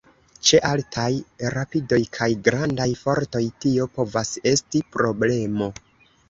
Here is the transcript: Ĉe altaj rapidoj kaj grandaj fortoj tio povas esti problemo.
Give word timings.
Ĉe 0.49 0.59
altaj 0.67 1.09
rapidoj 1.55 1.99
kaj 2.17 2.29
grandaj 2.47 2.87
fortoj 3.03 3.43
tio 3.67 3.87
povas 3.99 4.33
esti 4.55 4.83
problemo. 4.97 5.71